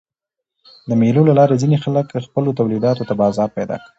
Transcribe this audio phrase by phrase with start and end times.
[0.87, 3.87] د مېلو له لاري ځيني خلک خپلو تولیداتو ته بازار پیدا کوي.